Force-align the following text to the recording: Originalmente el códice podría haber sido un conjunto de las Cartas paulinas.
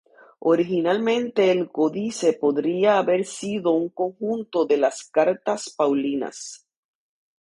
Originalmente 0.39 1.51
el 1.51 1.69
códice 1.69 2.33
podría 2.33 2.97
haber 2.97 3.23
sido 3.23 3.69
un 3.69 3.89
conjunto 3.89 4.65
de 4.65 4.77
las 4.77 5.03
Cartas 5.03 5.69
paulinas. 5.77 6.65